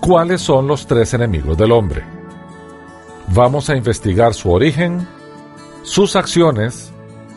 [0.00, 2.04] cuáles son los tres enemigos del hombre.
[3.28, 5.06] Vamos a investigar su origen,
[5.82, 6.92] sus acciones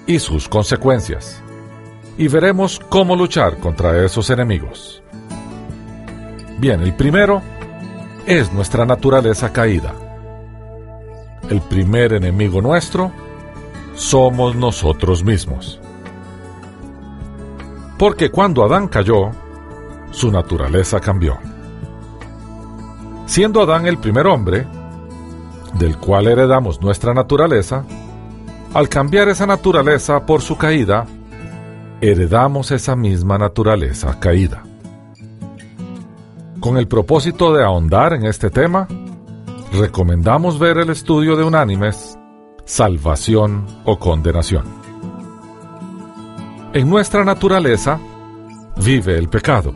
[0.06, 1.42] y sus consecuencias.
[2.18, 5.04] Y veremos cómo luchar contra esos enemigos.
[6.58, 7.42] Bien, el primero
[8.26, 9.94] es nuestra naturaleza caída.
[11.50, 13.12] El primer enemigo nuestro
[13.98, 15.80] somos nosotros mismos.
[17.98, 19.32] Porque cuando Adán cayó,
[20.12, 21.38] su naturaleza cambió.
[23.26, 24.68] Siendo Adán el primer hombre,
[25.74, 27.84] del cual heredamos nuestra naturaleza,
[28.74, 31.06] al cambiar esa naturaleza por su caída,
[32.00, 34.64] heredamos esa misma naturaleza caída.
[36.60, 38.88] Con el propósito de ahondar en este tema,
[39.74, 42.17] recomendamos ver el estudio de Unánimes,
[42.68, 44.66] Salvación o Condenación.
[46.74, 47.98] En nuestra naturaleza
[48.84, 49.74] vive el pecado.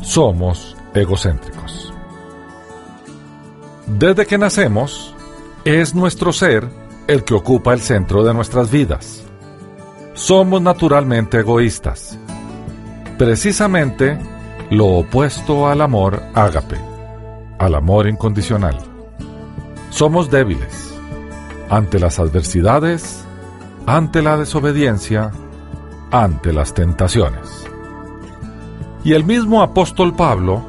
[0.00, 1.92] Somos egocéntricos.
[3.88, 5.12] Desde que nacemos,
[5.64, 6.68] es nuestro ser
[7.08, 9.24] el que ocupa el centro de nuestras vidas.
[10.14, 12.16] Somos naturalmente egoístas.
[13.18, 14.16] Precisamente
[14.70, 16.78] lo opuesto al amor ágape,
[17.58, 18.78] al amor incondicional.
[19.90, 20.85] Somos débiles
[21.68, 23.24] ante las adversidades,
[23.86, 25.30] ante la desobediencia,
[26.10, 27.66] ante las tentaciones.
[29.04, 30.68] Y el mismo apóstol Pablo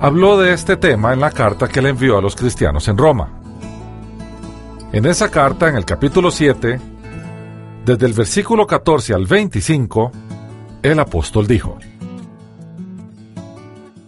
[0.00, 3.28] habló de este tema en la carta que le envió a los cristianos en Roma.
[4.92, 6.80] En esa carta, en el capítulo 7,
[7.84, 10.12] desde el versículo 14 al 25,
[10.82, 11.78] el apóstol dijo,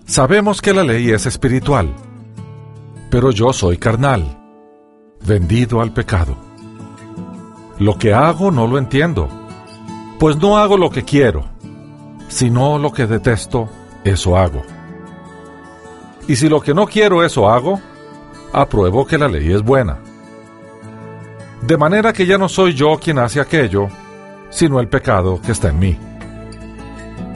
[0.05, 1.95] Sabemos que la ley es espiritual,
[3.11, 4.42] pero yo soy carnal,
[5.27, 6.37] vendido al pecado.
[7.79, 9.29] Lo que hago no lo entiendo,
[10.19, 11.45] pues no hago lo que quiero,
[12.29, 13.69] sino lo que detesto,
[14.05, 14.63] eso hago.
[16.29, 17.81] Y si lo que no quiero eso hago,
[18.53, 19.99] apruebo que la ley es buena.
[21.63, 23.89] De manera que ya no soy yo quien hace aquello,
[24.51, 25.99] sino el pecado que está en mí.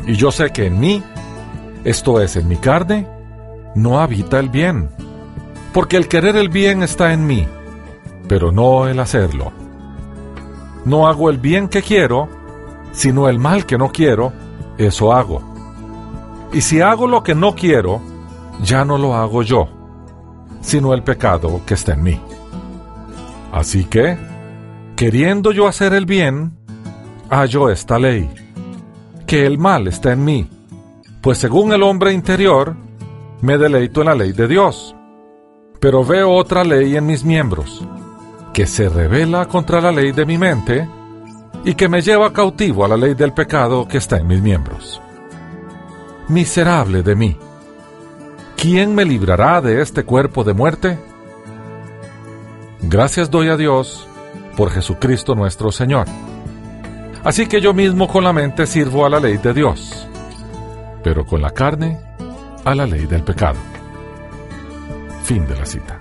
[0.06, 1.02] Y yo sé que en mí,
[1.84, 3.06] esto es, en mi carne,
[3.74, 4.88] no habita el bien.
[5.72, 7.46] Porque el querer el bien está en mí,
[8.28, 9.52] pero no el hacerlo.
[10.84, 12.28] No hago el bien que quiero,
[12.92, 14.32] sino el mal que no quiero,
[14.78, 15.42] eso hago.
[16.52, 18.00] Y si hago lo que no quiero,
[18.62, 19.68] ya no lo hago yo,
[20.60, 22.20] sino el pecado que está en mí.
[23.52, 24.16] Así que,
[24.96, 26.52] queriendo yo hacer el bien,
[27.30, 28.30] hallo esta ley,
[29.26, 30.48] que el mal está en mí,
[31.20, 32.76] pues según el hombre interior,
[33.40, 34.94] me deleito en la ley de Dios.
[35.80, 37.86] Pero veo otra ley en mis miembros,
[38.56, 40.88] que se revela contra la ley de mi mente
[41.62, 44.98] y que me lleva cautivo a la ley del pecado que está en mis miembros.
[46.28, 47.36] Miserable de mí.
[48.56, 50.98] ¿Quién me librará de este cuerpo de muerte?
[52.80, 54.08] Gracias doy a Dios
[54.56, 56.06] por Jesucristo nuestro Señor.
[57.24, 60.08] Así que yo mismo con la mente sirvo a la ley de Dios
[61.04, 62.00] pero con la carne
[62.64, 63.58] a la ley del pecado.
[65.24, 66.00] Fin de la cita.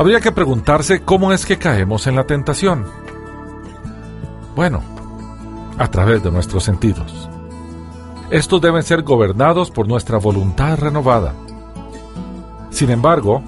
[0.00, 2.86] Habría que preguntarse cómo es que caemos en la tentación.
[4.56, 4.80] Bueno,
[5.76, 7.28] a través de nuestros sentidos.
[8.30, 11.34] Estos deben ser gobernados por nuestra voluntad renovada.
[12.70, 13.42] Sin embargo,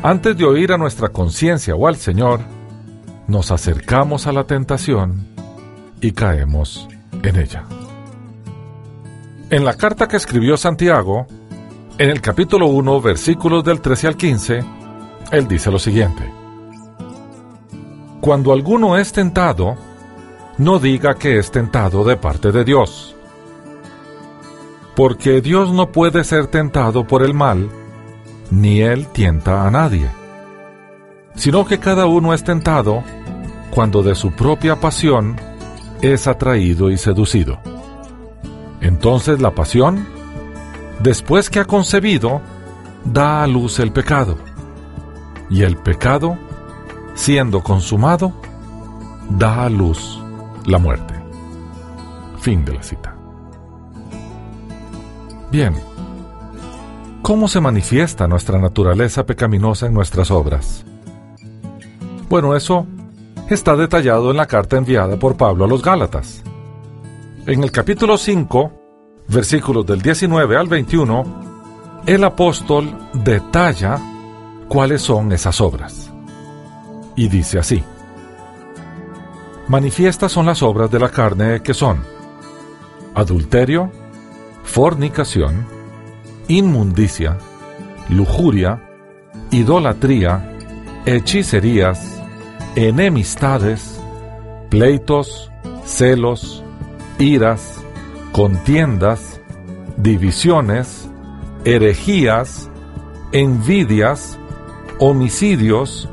[0.00, 2.38] antes de oír a nuestra conciencia o al Señor,
[3.26, 5.26] nos acercamos a la tentación
[6.00, 6.88] y caemos
[7.24, 7.64] en ella.
[9.50, 11.26] En la carta que escribió Santiago,
[11.98, 14.75] en el capítulo 1, versículos del 13 al 15,
[15.32, 16.32] él dice lo siguiente.
[18.20, 19.76] Cuando alguno es tentado,
[20.58, 23.14] no diga que es tentado de parte de Dios.
[24.94, 27.68] Porque Dios no puede ser tentado por el mal,
[28.50, 30.10] ni Él tienta a nadie.
[31.34, 33.04] Sino que cada uno es tentado
[33.70, 35.36] cuando de su propia pasión
[36.00, 37.58] es atraído y seducido.
[38.80, 40.06] Entonces la pasión,
[41.00, 42.40] después que ha concebido,
[43.04, 44.38] da a luz el pecado.
[45.48, 46.36] Y el pecado,
[47.14, 48.32] siendo consumado,
[49.30, 50.20] da a luz
[50.66, 51.14] la muerte.
[52.40, 53.14] Fin de la cita.
[55.50, 55.74] Bien,
[57.22, 60.84] ¿cómo se manifiesta nuestra naturaleza pecaminosa en nuestras obras?
[62.28, 62.86] Bueno, eso
[63.48, 66.42] está detallado en la carta enviada por Pablo a los Gálatas.
[67.46, 68.72] En el capítulo 5,
[69.28, 74.00] versículos del 19 al 21, el apóstol detalla
[74.68, 76.10] cuáles son esas obras.
[77.14, 77.82] Y dice así,
[79.68, 82.04] Manifiestas son las obras de la carne que son
[83.16, 83.90] adulterio,
[84.62, 85.66] fornicación,
[86.46, 87.38] inmundicia,
[88.10, 88.80] lujuria,
[89.50, 90.52] idolatría,
[91.06, 92.22] hechicerías,
[92.76, 93.98] enemistades,
[94.68, 95.50] pleitos,
[95.84, 96.62] celos,
[97.18, 97.80] iras,
[98.32, 99.40] contiendas,
[99.96, 101.08] divisiones,
[101.64, 102.70] herejías,
[103.32, 104.38] envidias,
[104.98, 106.08] homicidios,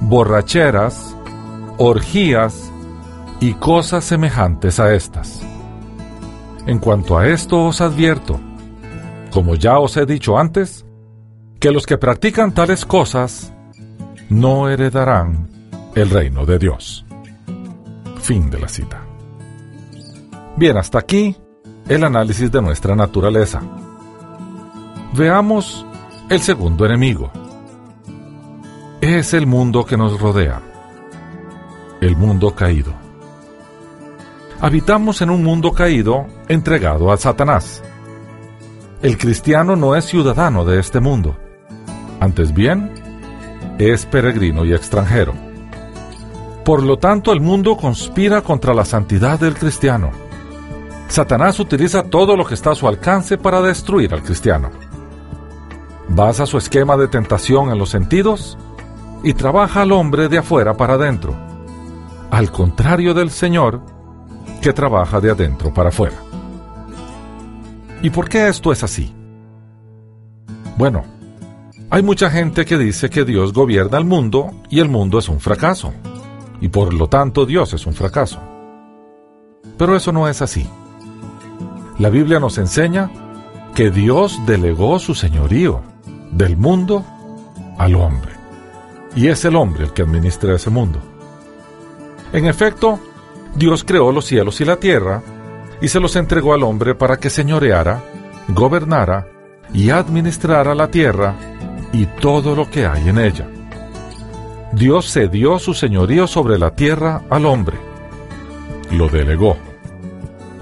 [0.00, 1.16] borracheras,
[1.78, 2.70] orgías
[3.40, 5.42] y cosas semejantes a estas.
[6.66, 8.40] En cuanto a esto os advierto,
[9.30, 10.84] como ya os he dicho antes,
[11.60, 13.52] que los que practican tales cosas
[14.28, 15.48] no heredarán
[15.94, 17.04] el reino de Dios.
[18.20, 19.02] Fin de la cita.
[20.56, 21.36] Bien, hasta aquí
[21.88, 23.62] el análisis de nuestra naturaleza.
[25.14, 25.86] Veamos
[26.28, 27.30] el segundo enemigo.
[29.02, 30.62] Es el mundo que nos rodea,
[32.00, 32.94] el mundo caído.
[34.58, 37.82] Habitamos en un mundo caído entregado a Satanás.
[39.02, 41.36] El cristiano no es ciudadano de este mundo,
[42.20, 42.90] antes bien,
[43.78, 45.34] es peregrino y extranjero.
[46.64, 50.10] Por lo tanto, el mundo conspira contra la santidad del cristiano.
[51.08, 54.70] Satanás utiliza todo lo que está a su alcance para destruir al cristiano.
[56.08, 58.56] Basa su esquema de tentación en los sentidos
[59.22, 61.34] y trabaja al hombre de afuera para adentro,
[62.30, 63.80] al contrario del Señor,
[64.60, 66.16] que trabaja de adentro para afuera.
[68.02, 69.12] ¿Y por qué esto es así?
[70.76, 71.04] Bueno,
[71.88, 75.40] hay mucha gente que dice que Dios gobierna el mundo y el mundo es un
[75.40, 75.92] fracaso,
[76.60, 78.40] y por lo tanto Dios es un fracaso.
[79.78, 80.66] Pero eso no es así.
[81.98, 83.10] La Biblia nos enseña
[83.74, 85.82] que Dios delegó su señorío
[86.32, 87.04] del mundo
[87.78, 88.35] al hombre,
[89.16, 91.00] y es el hombre el que administra ese mundo.
[92.32, 93.00] En efecto,
[93.56, 95.22] Dios creó los cielos y la tierra
[95.80, 98.02] y se los entregó al hombre para que señoreara,
[98.48, 99.26] gobernara
[99.72, 101.34] y administrara la tierra
[101.92, 103.48] y todo lo que hay en ella.
[104.72, 107.78] Dios cedió su señorío sobre la tierra al hombre.
[108.90, 109.56] Lo delegó.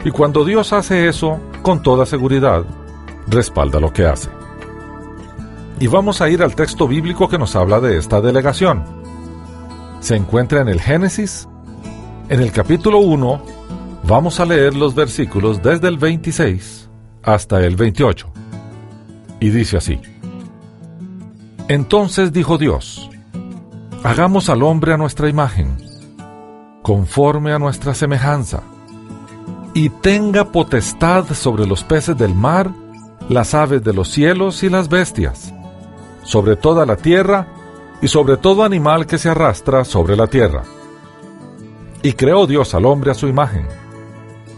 [0.04, 2.64] Y cuando Dios hace eso, con toda seguridad,
[3.26, 4.28] respalda lo que hace.
[5.80, 8.84] Y vamos a ir al texto bíblico que nos habla de esta delegación.
[10.00, 11.48] Se encuentra en el Génesis
[12.30, 13.42] en el capítulo 1
[14.06, 16.88] vamos a leer los versículos desde el 26
[17.22, 18.32] hasta el 28.
[19.40, 20.00] Y dice así.
[21.68, 23.10] Entonces dijo Dios,
[24.02, 25.76] hagamos al hombre a nuestra imagen,
[26.82, 28.62] conforme a nuestra semejanza,
[29.74, 32.70] y tenga potestad sobre los peces del mar,
[33.28, 35.52] las aves de los cielos y las bestias,
[36.24, 37.46] sobre toda la tierra
[38.02, 40.64] y sobre todo animal que se arrastra sobre la tierra
[42.04, 43.66] y creó Dios al hombre a su imagen.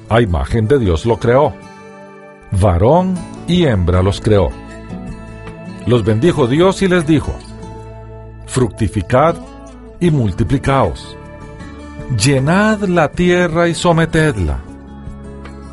[0.09, 1.55] A imagen de Dios lo creó.
[2.51, 3.15] Varón
[3.47, 4.51] y hembra los creó.
[5.87, 7.33] Los bendijo Dios y les dijo,
[8.47, 9.37] fructificad
[10.01, 11.17] y multiplicaos.
[12.19, 14.59] Llenad la tierra y sometedla.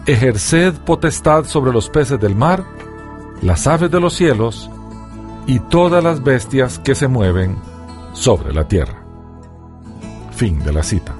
[0.05, 2.63] Ejerced potestad sobre los peces del mar,
[3.41, 4.69] las aves de los cielos
[5.45, 7.57] y todas las bestias que se mueven
[8.13, 9.03] sobre la tierra.
[10.31, 11.15] Fin de la cita.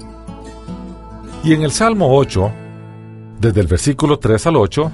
[1.44, 2.52] Y en el Salmo 8,
[3.40, 4.92] desde el versículo 3 al 8,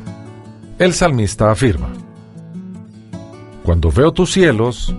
[0.79, 1.89] el salmista afirma,
[3.63, 4.95] Cuando veo tus cielos,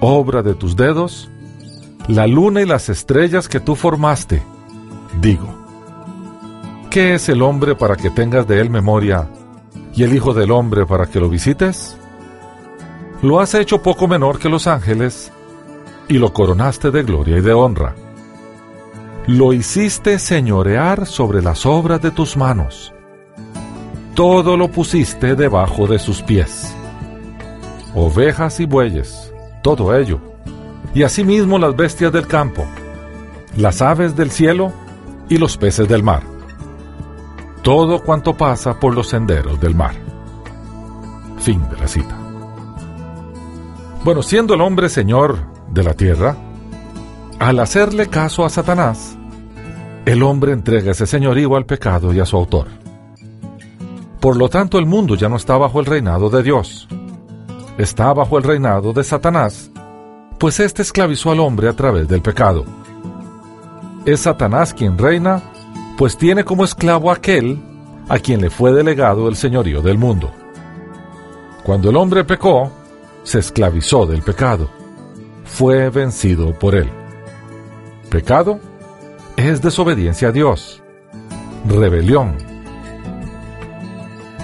[0.00, 1.30] obra de tus dedos,
[2.08, 4.42] la luna y las estrellas que tú formaste,
[5.20, 5.48] digo,
[6.90, 9.28] ¿qué es el hombre para que tengas de él memoria
[9.94, 11.96] y el Hijo del Hombre para que lo visites?
[13.22, 15.32] Lo has hecho poco menor que los ángeles
[16.08, 17.94] y lo coronaste de gloria y de honra
[19.26, 22.92] lo hiciste señorear sobre las obras de tus manos.
[24.14, 26.72] Todo lo pusiste debajo de sus pies.
[27.92, 29.32] Ovejas y bueyes,
[29.62, 30.20] todo ello.
[30.94, 32.64] Y asimismo las bestias del campo,
[33.56, 34.72] las aves del cielo
[35.28, 36.22] y los peces del mar.
[37.62, 39.96] Todo cuanto pasa por los senderos del mar.
[41.38, 42.25] Fin de la cita.
[44.06, 45.36] Bueno, siendo el hombre señor
[45.72, 46.36] de la tierra,
[47.40, 49.18] al hacerle caso a Satanás,
[50.04, 52.68] el hombre entrega ese señorío al pecado y a su autor.
[54.20, 56.86] Por lo tanto, el mundo ya no está bajo el reinado de Dios.
[57.78, 59.72] Está bajo el reinado de Satanás,
[60.38, 62.64] pues éste esclavizó al hombre a través del pecado.
[64.04, 65.42] Es Satanás quien reina,
[65.98, 67.60] pues tiene como esclavo aquel
[68.08, 70.30] a quien le fue delegado el señorío del mundo.
[71.64, 72.70] Cuando el hombre pecó,
[73.26, 74.70] se esclavizó del pecado.
[75.44, 76.88] Fue vencido por él.
[78.08, 78.60] Pecado
[79.36, 80.80] es desobediencia a Dios,
[81.66, 82.36] rebelión.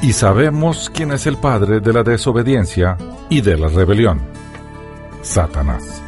[0.02, 2.98] Y sabemos quién es el padre de la desobediencia
[3.30, 4.20] y de la rebelión.
[5.22, 6.02] Satanás.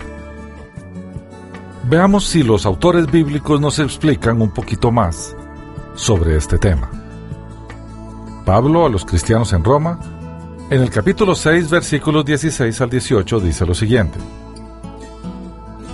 [1.88, 5.36] Veamos si los autores bíblicos nos explican un poquito más
[5.94, 6.90] sobre este tema.
[8.44, 10.00] Pablo a los cristianos en Roma,
[10.70, 14.18] en el capítulo 6, versículos 16 al 18, dice lo siguiente.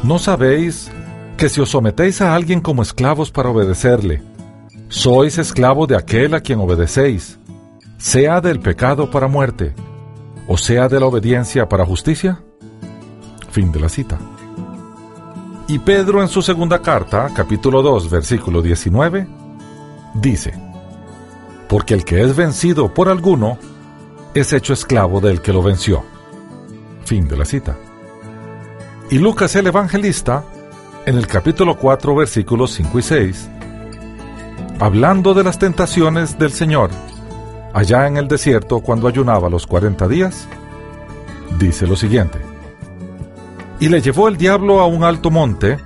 [0.02, 0.90] ¿No sabéis
[1.36, 4.22] que si os sometéis a alguien como esclavos para obedecerle,
[4.88, 7.38] sois esclavo de aquel a quien obedecéis,
[7.98, 9.74] sea del pecado para muerte,
[10.46, 12.40] o sea de la obediencia para justicia?
[13.50, 14.18] Fin de la cita.
[15.66, 19.26] Y Pedro en su segunda carta, capítulo 2, versículo 19,
[20.14, 20.54] dice,
[21.68, 23.58] Porque el que es vencido por alguno,
[24.34, 26.04] es hecho esclavo del que lo venció.
[27.04, 27.76] Fin de la cita.
[29.10, 30.44] Y Lucas el Evangelista,
[31.04, 33.48] en el capítulo 4, versículos 5 y 6,
[34.78, 36.90] hablando de las tentaciones del Señor,
[37.72, 40.46] allá en el desierto cuando ayunaba los 40 días,
[41.58, 42.38] dice lo siguiente.
[43.80, 45.78] Y le llevó el diablo a un alto monte,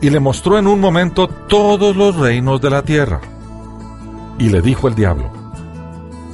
[0.00, 3.20] y le mostró en un momento todos los reinos de la tierra.
[4.38, 5.37] Y le dijo el diablo,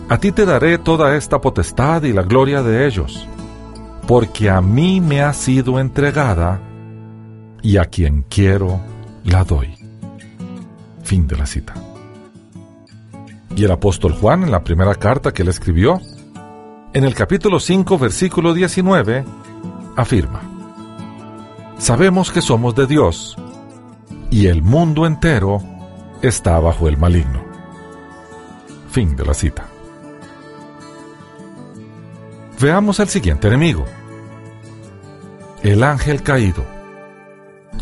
[0.08, 3.26] A ti te daré toda esta potestad y la gloria de ellos,
[4.06, 6.60] porque a mí me ha sido entregada,
[7.62, 8.80] y a quien quiero
[9.24, 9.74] la doy.
[11.02, 11.72] Fin de la cita.
[13.56, 16.00] Y el apóstol Juan, en la primera carta que le escribió,
[16.92, 19.24] en el capítulo 5, versículo 19,
[19.96, 20.42] afirma,
[21.78, 23.36] Sabemos que somos de Dios,
[24.30, 25.62] y el mundo entero
[26.20, 27.42] está bajo el maligno.
[28.90, 29.73] Fin de la cita.
[32.64, 33.84] Veamos al siguiente enemigo,
[35.62, 36.64] el ángel caído.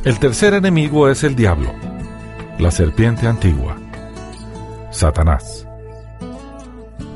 [0.02, 1.72] El tercer enemigo es el diablo,
[2.58, 3.76] la serpiente antigua,
[4.90, 5.68] Satanás.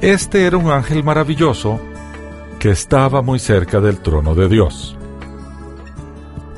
[0.00, 1.80] Este era un ángel maravilloso
[2.60, 4.96] que estaba muy cerca del trono de Dios.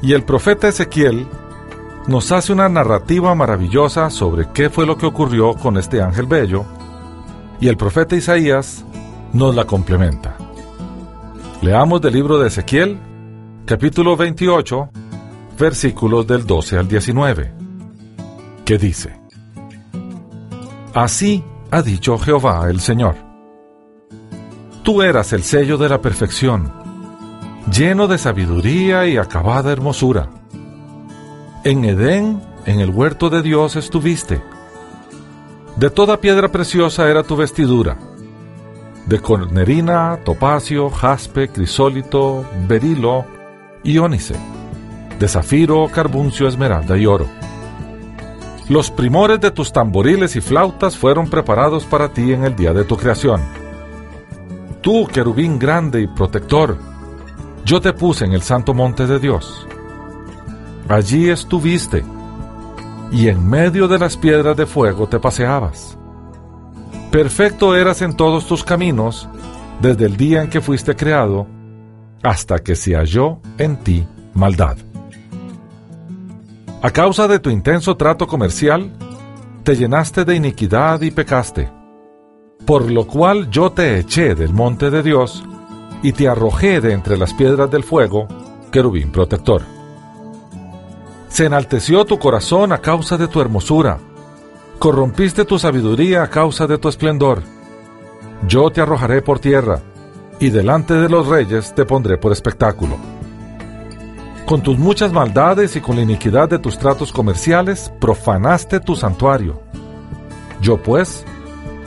[0.02, 1.26] Y el profeta Ezequiel
[2.06, 6.66] nos hace una narrativa maravillosa sobre qué fue lo que ocurrió con este ángel bello,
[7.60, 8.84] y el profeta Isaías
[9.32, 10.37] nos la complementa.
[11.60, 13.00] Leamos del libro de Ezequiel,
[13.64, 14.90] capítulo 28,
[15.58, 17.52] versículos del 12 al 19,
[18.64, 19.18] que dice,
[20.94, 23.16] Así ha dicho Jehová el Señor.
[24.84, 26.72] Tú eras el sello de la perfección,
[27.72, 30.30] lleno de sabiduría y acabada hermosura.
[31.64, 34.40] En Edén, en el huerto de Dios estuviste.
[35.74, 37.98] De toda piedra preciosa era tu vestidura,
[39.08, 43.24] de cornerina, topacio, jaspe, crisólito, berilo
[43.82, 44.34] y ónice
[45.18, 47.26] de zafiro, carbuncio, esmeralda y oro.
[48.68, 52.84] Los primores de tus tamboriles y flautas fueron preparados para ti en el día de
[52.84, 53.40] tu creación.
[54.80, 56.78] Tú, querubín grande y protector,
[57.64, 59.66] yo te puse en el santo monte de Dios.
[60.88, 62.04] Allí estuviste,
[63.10, 65.98] y en medio de las piedras de fuego te paseabas.
[67.10, 69.28] Perfecto eras en todos tus caminos,
[69.80, 71.46] desde el día en que fuiste creado,
[72.22, 74.76] hasta que se halló en ti maldad.
[76.82, 78.92] A causa de tu intenso trato comercial,
[79.64, 81.70] te llenaste de iniquidad y pecaste,
[82.66, 85.42] por lo cual yo te eché del monte de Dios
[86.02, 88.28] y te arrojé de entre las piedras del fuego,
[88.70, 89.62] querubín protector.
[91.28, 93.98] Se enalteció tu corazón a causa de tu hermosura,
[94.78, 97.42] corrompiste tu sabiduría a causa de tu esplendor.
[98.46, 99.80] Yo te arrojaré por tierra,
[100.38, 102.96] y delante de los reyes te pondré por espectáculo.
[104.46, 109.60] Con tus muchas maldades y con la iniquidad de tus tratos comerciales, profanaste tu santuario.
[110.60, 111.24] Yo pues,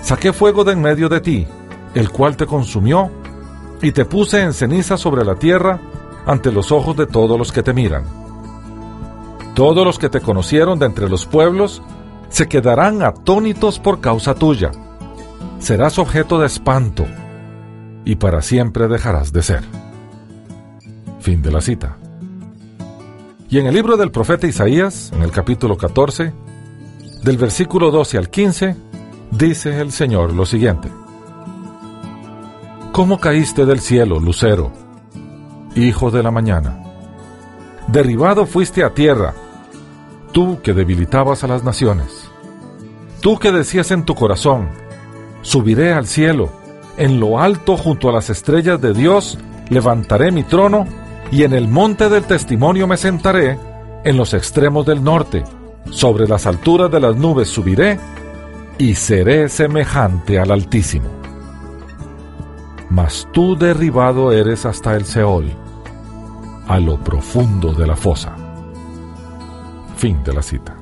[0.01, 1.47] saqué fuego de en medio de ti,
[1.95, 3.09] el cual te consumió,
[3.81, 5.79] y te puse en ceniza sobre la tierra
[6.25, 8.03] ante los ojos de todos los que te miran.
[9.55, 11.81] Todos los que te conocieron de entre los pueblos
[12.31, 14.71] se quedarán atónitos por causa tuya.
[15.59, 17.05] Serás objeto de espanto,
[18.03, 19.63] y para siempre dejarás de ser.
[21.19, 21.97] Fin de la cita.
[23.49, 26.33] Y en el libro del profeta Isaías, en el capítulo 14,
[27.21, 28.75] del versículo 12 al 15,
[29.31, 30.89] dice el Señor lo siguiente.
[32.93, 34.71] ¿Cómo caíste del cielo, lucero,
[35.75, 36.81] hijo de la mañana?
[37.87, 39.33] Derribado fuiste a tierra,
[40.31, 42.29] tú que debilitabas a las naciones.
[43.21, 44.69] Tú que decías en tu corazón,
[45.41, 46.49] subiré al cielo,
[46.97, 49.37] en lo alto junto a las estrellas de Dios,
[49.69, 50.85] levantaré mi trono,
[51.31, 53.57] y en el monte del testimonio me sentaré,
[54.03, 55.43] en los extremos del norte,
[55.89, 57.99] sobre las alturas de las nubes subiré,
[58.77, 61.09] y seré semejante al Altísimo.
[62.89, 65.51] Mas tú derribado eres hasta el Seol,
[66.67, 68.40] a lo profundo de la fosa.
[70.01, 70.75] Fin de la cita.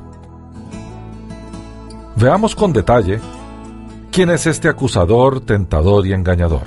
[2.16, 3.20] Veamos con detalle
[4.14, 6.62] quién es este acusador, tentador y engañador.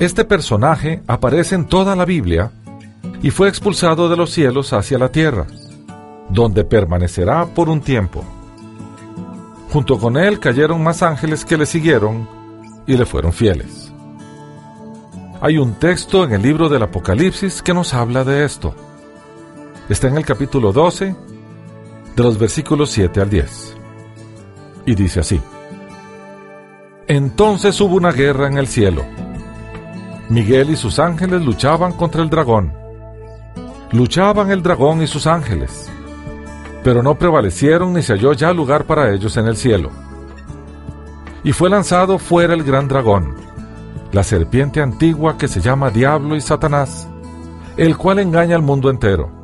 [0.00, 2.50] Este personaje aparece en toda la Biblia
[3.22, 5.46] y fue expulsado de los cielos hacia la tierra,
[6.28, 8.24] donde permanecerá por un tiempo.
[9.70, 12.28] Junto con él cayeron más ángeles que le siguieron
[12.84, 13.92] y le fueron fieles.
[15.40, 18.74] Hay un texto en el libro del Apocalipsis que nos habla de esto.
[19.86, 21.14] Está en el capítulo 12,
[22.16, 23.76] de los versículos 7 al 10.
[24.86, 25.38] Y dice así.
[27.06, 29.04] Entonces hubo una guerra en el cielo.
[30.30, 32.72] Miguel y sus ángeles luchaban contra el dragón.
[33.92, 35.90] Luchaban el dragón y sus ángeles,
[36.82, 39.90] pero no prevalecieron ni se halló ya lugar para ellos en el cielo.
[41.44, 43.34] Y fue lanzado fuera el gran dragón,
[44.12, 47.06] la serpiente antigua que se llama Diablo y Satanás,
[47.76, 49.43] el cual engaña al mundo entero.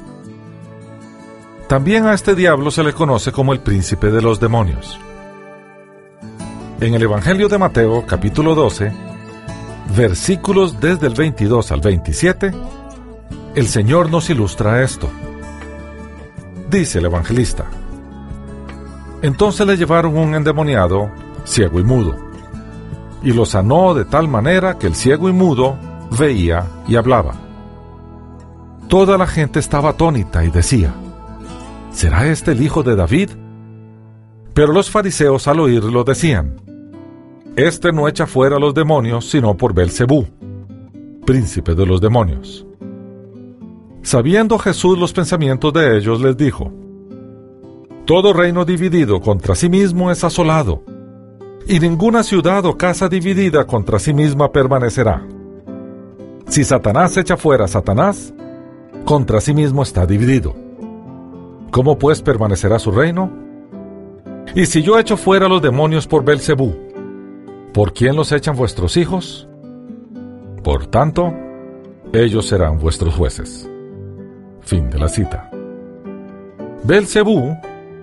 [1.71, 4.99] También a este diablo se le conoce como el príncipe de los demonios.
[6.81, 8.91] En el Evangelio de Mateo capítulo 12,
[9.95, 12.51] versículos desde el 22 al 27,
[13.55, 15.09] el Señor nos ilustra esto.
[16.69, 17.63] Dice el evangelista.
[19.21, 21.09] Entonces le llevaron un endemoniado,
[21.45, 22.17] ciego y mudo,
[23.23, 25.77] y lo sanó de tal manera que el ciego y mudo
[26.19, 27.35] veía y hablaba.
[28.89, 30.93] Toda la gente estaba atónita y decía,
[31.91, 33.29] ¿será este el hijo de David?
[34.53, 36.55] Pero los fariseos al oírlo decían,
[37.55, 40.25] este no echa fuera a los demonios sino por Belcebú,
[41.25, 42.65] príncipe de los demonios.
[44.03, 46.71] Sabiendo Jesús los pensamientos de ellos, les dijo:
[48.05, 50.83] Todo reino dividido contra sí mismo es asolado,
[51.67, 55.27] y ninguna ciudad o casa dividida contra sí misma permanecerá.
[56.47, 58.33] Si Satanás echa fuera a Satanás,
[59.05, 60.55] contra sí mismo está dividido.
[61.71, 63.31] ¿Cómo pues permanecerá su reino?
[64.53, 66.91] Y si yo echo fuera los demonios por Belcebú,
[67.73, 69.47] ¿Por quién los echan vuestros hijos?
[70.61, 71.33] Por tanto,
[72.11, 73.69] ellos serán vuestros jueces.
[74.59, 75.49] Fin de la cita.
[76.83, 77.55] Belcebú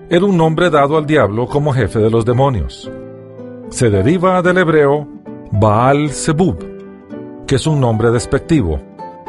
[0.09, 2.89] era un nombre dado al diablo como jefe de los demonios.
[3.69, 5.07] Se deriva del hebreo
[5.51, 6.57] Baal Zebub,
[7.45, 8.81] que es un nombre despectivo,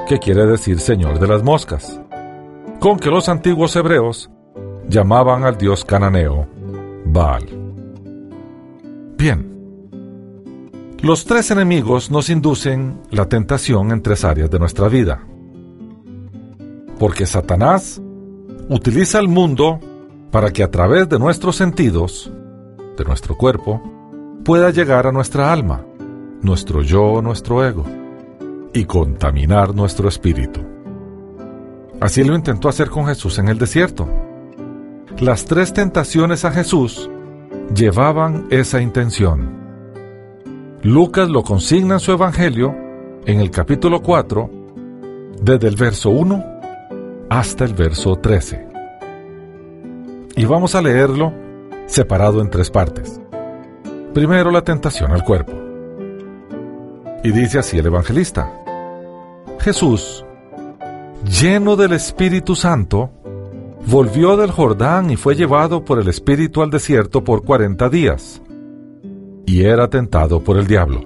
[0.08, 1.99] que quiere decir señor de las moscas,
[2.80, 4.30] con que los antiguos hebreos
[4.88, 6.48] llamaban al dios cananeo
[7.04, 7.46] Baal.
[9.18, 9.50] Bien,
[11.02, 15.22] los tres enemigos nos inducen la tentación en tres áreas de nuestra vida.
[16.98, 18.00] Porque Satanás
[18.70, 19.78] utiliza el mundo
[20.30, 22.32] para que a través de nuestros sentidos,
[22.96, 23.82] de nuestro cuerpo,
[24.42, 25.84] pueda llegar a nuestra alma,
[26.40, 27.84] nuestro yo, nuestro ego,
[28.72, 30.69] y contaminar nuestro espíritu.
[32.00, 34.08] Así lo intentó hacer con Jesús en el desierto.
[35.18, 37.10] Las tres tentaciones a Jesús
[37.74, 39.60] llevaban esa intención
[40.82, 42.74] Lucas lo consigna en su Evangelio
[43.26, 44.50] en el capítulo 4,
[45.42, 46.42] desde el verso 1
[47.28, 48.66] hasta el verso 13.
[50.36, 51.34] Y vamos a leerlo
[51.84, 53.20] separado en tres partes.
[54.14, 55.52] Primero la tentación al cuerpo.
[57.22, 58.50] Y dice así el evangelista.
[59.58, 60.24] Jesús,
[61.24, 63.10] lleno del Espíritu Santo,
[63.86, 68.42] volvió del Jordán y fue llevado por el Espíritu al desierto por cuarenta días
[69.46, 71.04] y era tentado por el diablo.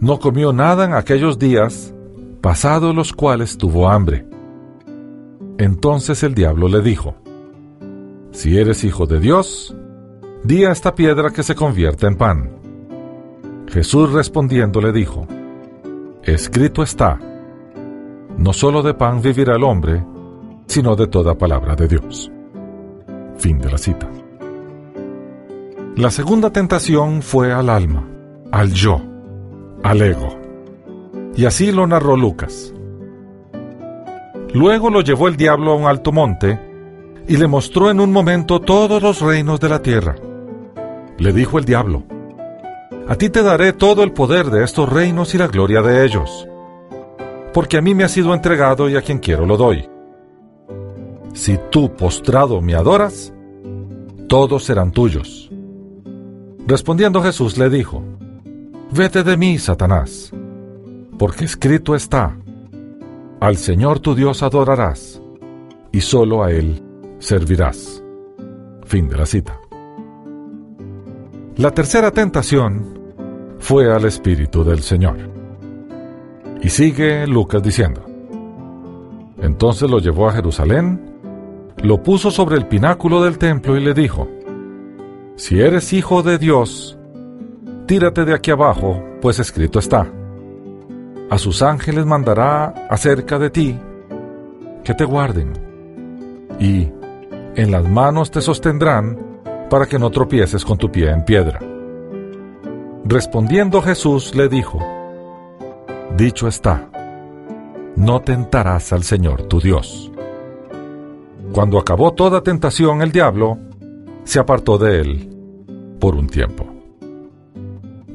[0.00, 1.92] No comió nada en aquellos días,
[2.40, 4.26] pasados los cuales tuvo hambre.
[5.58, 7.16] Entonces el diablo le dijo,
[8.30, 9.76] Si eres hijo de Dios,
[10.42, 12.50] di a esta piedra que se convierta en pan.
[13.68, 15.26] Jesús respondiendo le dijo,
[16.22, 17.20] Escrito está,
[18.38, 20.04] no solo de pan vivirá el hombre,
[20.66, 22.30] sino de toda palabra de Dios.
[23.36, 24.08] Fin de la cita.
[25.96, 28.08] La segunda tentación fue al alma,
[28.52, 29.00] al yo,
[29.82, 30.38] al ego.
[31.34, 32.72] Y así lo narró Lucas.
[34.54, 36.58] Luego lo llevó el diablo a un alto monte
[37.26, 40.14] y le mostró en un momento todos los reinos de la tierra.
[41.18, 42.04] Le dijo el diablo,
[43.08, 46.47] A ti te daré todo el poder de estos reinos y la gloria de ellos,
[47.52, 49.88] porque a mí me ha sido entregado y a quien quiero lo doy.
[51.34, 53.32] Si tú postrado me adoras,
[54.28, 55.50] todos serán tuyos.
[56.66, 58.02] Respondiendo Jesús le dijo,
[58.90, 60.32] Vete de mí, Satanás,
[61.18, 62.36] porque escrito está,
[63.40, 65.20] Al Señor tu Dios adorarás,
[65.92, 66.82] y solo a Él
[67.18, 68.02] servirás.
[68.84, 69.58] Fin de la cita.
[71.56, 72.98] La tercera tentación
[73.58, 75.37] fue al Espíritu del Señor.
[76.60, 78.04] Y sigue Lucas diciendo,
[79.40, 81.00] Entonces lo llevó a Jerusalén,
[81.82, 84.28] lo puso sobre el pináculo del templo y le dijo,
[85.36, 86.98] Si eres hijo de Dios,
[87.86, 90.10] tírate de aquí abajo, pues escrito está,
[91.30, 93.78] a sus ángeles mandará acerca de ti
[94.82, 95.52] que te guarden,
[96.58, 96.88] y
[97.54, 99.18] en las manos te sostendrán
[99.70, 101.60] para que no tropieces con tu pie en piedra.
[103.04, 104.97] Respondiendo Jesús le dijo,
[106.18, 106.90] Dicho está,
[107.94, 110.10] no tentarás al Señor tu Dios.
[111.52, 113.56] Cuando acabó toda tentación el diablo,
[114.24, 115.28] se apartó de él
[116.00, 116.66] por un tiempo.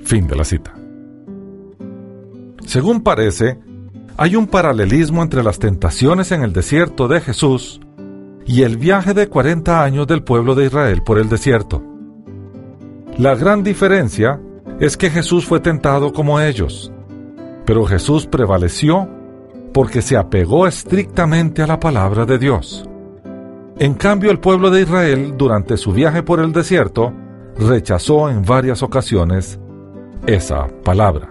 [0.04, 0.74] Fin de la cita.
[2.66, 3.58] Según parece,
[4.18, 7.80] hay un paralelismo entre las tentaciones en el desierto de Jesús
[8.46, 11.82] y el viaje de 40 años del pueblo de Israel por el desierto.
[13.18, 14.42] La gran diferencia
[14.82, 16.92] es que Jesús fue tentado como ellos,
[17.66, 19.08] pero Jesús prevaleció
[19.74, 22.88] porque se apegó estrictamente a la palabra de Dios.
[23.80, 27.12] En cambio, el pueblo de Israel, durante su viaje por el desierto,
[27.58, 29.60] rechazó en varias ocasiones
[30.28, 31.28] esa palabra.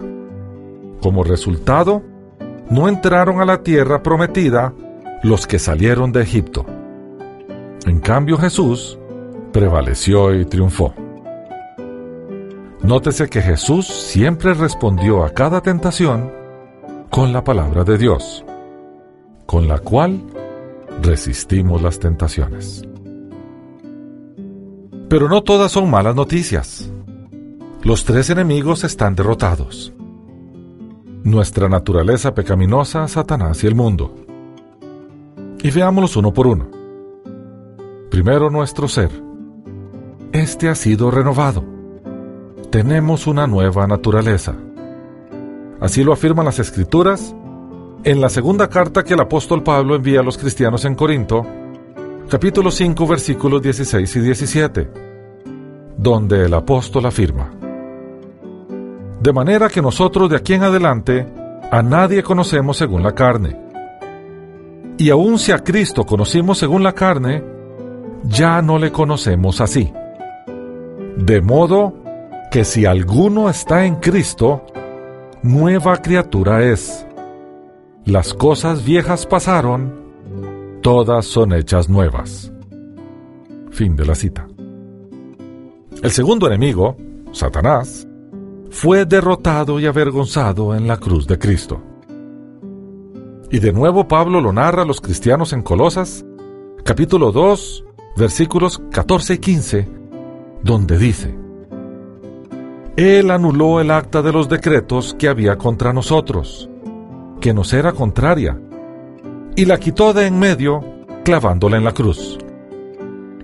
[1.01, 2.03] Como resultado,
[2.69, 4.73] no entraron a la tierra prometida
[5.23, 6.65] los que salieron de Egipto.
[7.85, 8.99] En cambio Jesús
[9.51, 10.93] prevaleció y triunfó.
[12.83, 16.29] Nótese que Jesús siempre respondió a cada tentación
[17.09, 18.43] con la palabra de Dios,
[19.45, 20.21] con la cual
[21.01, 22.83] resistimos las tentaciones.
[25.07, 26.91] Pero no todas son malas noticias.
[27.83, 29.93] Los tres enemigos están derrotados.
[31.23, 34.13] Nuestra naturaleza pecaminosa, Satanás y el mundo.
[35.63, 36.67] Y veámoslos uno por uno.
[38.11, 39.09] Primero nuestro ser.
[40.33, 41.63] Este ha sido renovado.
[42.73, 44.55] Tenemos una nueva naturaleza.
[45.79, 47.35] Así lo afirman las Escrituras
[48.03, 51.45] en la segunda carta que el apóstol Pablo envía a los cristianos en Corinto,
[52.27, 54.89] capítulo 5, versículos 16 y 17,
[55.97, 57.51] donde el apóstol afirma,
[59.21, 61.31] De manera que nosotros de aquí en adelante
[61.69, 63.55] a nadie conocemos según la carne.
[64.97, 67.43] Y aun si a Cristo conocimos según la carne,
[68.23, 69.93] ya no le conocemos así.
[71.17, 72.01] De modo
[72.53, 74.61] que si alguno está en Cristo,
[75.41, 77.03] nueva criatura es.
[78.05, 82.53] Las cosas viejas pasaron, todas son hechas nuevas.
[83.71, 84.47] Fin de la cita.
[86.03, 86.95] El segundo enemigo,
[87.31, 88.07] Satanás,
[88.69, 91.81] fue derrotado y avergonzado en la cruz de Cristo.
[93.49, 96.23] Y de nuevo Pablo lo narra a los cristianos en Colosas,
[96.83, 97.83] capítulo 2,
[98.15, 99.89] versículos 14 y 15,
[100.61, 101.42] donde dice,
[102.95, 106.69] Él anuló el acta de los decretos que había contra nosotros,
[107.41, 108.59] que nos era contraria,
[109.55, 110.83] y la quitó de en medio,
[111.23, 112.37] clavándola en la cruz,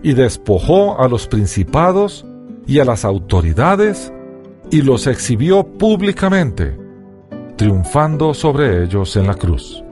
[0.03, 2.27] y despojó a los principados
[2.67, 4.13] y a las autoridades,
[4.69, 6.77] y los exhibió públicamente,
[7.55, 9.83] triunfando sobre ellos en la cruz.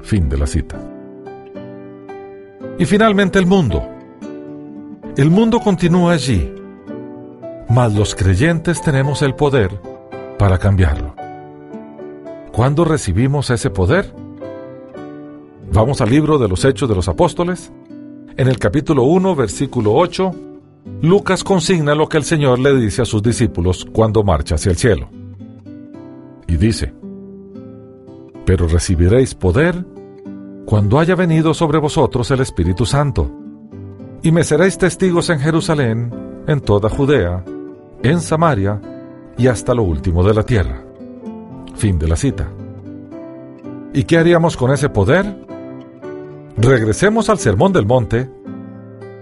[0.00, 0.80] Fin de la cita.
[2.78, 3.86] Y finalmente el mundo.
[5.18, 6.50] El mundo continúa allí,
[7.68, 9.80] mas los creyentes tenemos el poder
[10.38, 11.14] para cambiarlo.
[12.52, 14.14] ¿Cuándo recibimos ese poder?
[15.72, 17.72] Vamos al libro de los Hechos de los Apóstoles.
[18.36, 20.32] En el capítulo 1, versículo 8,
[21.02, 24.76] Lucas consigna lo que el Señor le dice a sus discípulos cuando marcha hacia el
[24.76, 25.08] cielo.
[26.46, 26.92] Y dice,
[28.44, 29.84] Pero recibiréis poder
[30.64, 33.30] cuando haya venido sobre vosotros el Espíritu Santo,
[34.22, 37.44] y me seréis testigos en Jerusalén, en toda Judea,
[38.02, 38.80] en Samaria
[39.36, 40.82] y hasta lo último de la tierra.
[41.74, 42.48] Fin de la cita.
[43.92, 45.24] ¿Y qué haríamos con ese poder?
[46.56, 48.30] Regresemos al Sermón del Monte,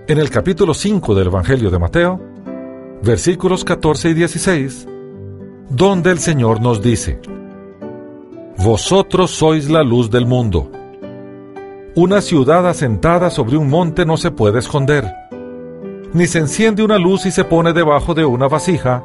[0.06, 2.20] en el capítulo 5 del Evangelio de Mateo,
[3.02, 4.88] versículos 14 y 16,
[5.70, 7.20] donde el Señor nos dice,
[8.58, 10.70] Vosotros sois la luz del mundo.
[11.94, 15.12] Una ciudad asentada sobre un monte no se puede esconder,
[16.12, 19.04] ni se enciende una luz y se pone debajo de una vasija,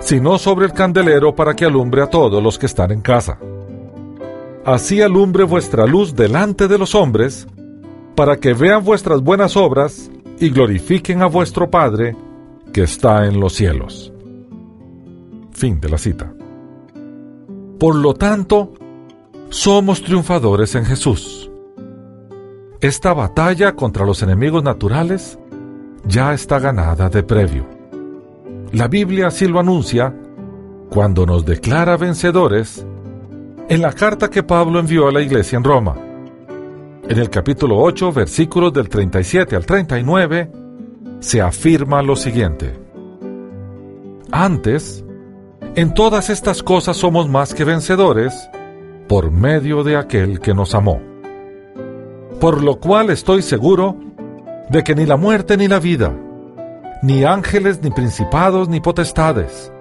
[0.00, 3.38] sino sobre el candelero para que alumbre a todos los que están en casa.
[4.64, 7.46] Así alumbre vuestra luz delante de los hombres,
[8.14, 12.16] para que vean vuestras buenas obras y glorifiquen a vuestro Padre
[12.72, 14.12] que está en los cielos.
[15.52, 16.32] Fin de la cita.
[17.78, 18.72] Por lo tanto,
[19.48, 21.50] somos triunfadores en Jesús.
[22.80, 25.38] Esta batalla contra los enemigos naturales
[26.06, 27.66] ya está ganada de previo.
[28.72, 30.14] La Biblia así lo anuncia
[30.90, 32.86] cuando nos declara vencedores
[33.68, 35.96] en la carta que Pablo envió a la iglesia en Roma.
[37.08, 40.50] En el capítulo 8, versículos del 37 al 39,
[41.20, 42.72] se afirma lo siguiente.
[44.30, 45.04] Antes,
[45.74, 48.48] en todas estas cosas somos más que vencedores
[49.08, 51.00] por medio de aquel que nos amó.
[52.40, 53.96] Por lo cual estoy seguro
[54.70, 56.14] de que ni la muerte ni la vida,
[57.02, 59.72] ni ángeles ni principados ni potestades,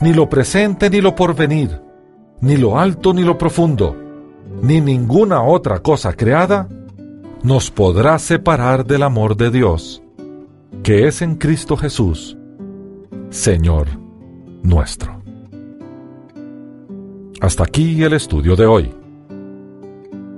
[0.00, 1.80] ni lo presente ni lo porvenir,
[2.40, 3.96] ni lo alto ni lo profundo,
[4.62, 6.68] ni ninguna otra cosa creada
[7.42, 10.02] nos podrá separar del amor de Dios,
[10.82, 12.36] que es en Cristo Jesús,
[13.30, 13.88] Señor
[14.62, 15.20] nuestro.
[17.40, 18.94] Hasta aquí el estudio de hoy.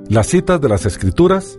[0.08, 1.58] Las citas de las Escrituras